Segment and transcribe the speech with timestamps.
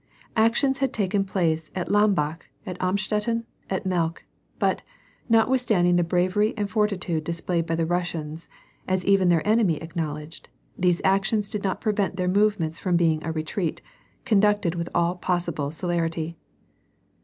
[0.35, 4.23] Actions had taken place at Lambach, Amstetten and Melck,
[4.57, 4.81] but,
[5.29, 8.47] notwithstanding the bravery and fortitude displayed by the Russians,
[8.87, 13.31] as even their enemy acknowledged, these actions did not prevent their movement from being a
[13.31, 13.79] retreat,
[14.25, 16.35] conducted with all possible celerity.